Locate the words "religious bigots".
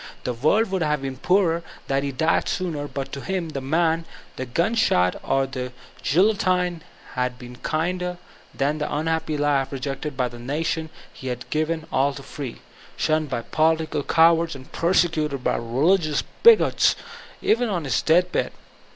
15.57-16.95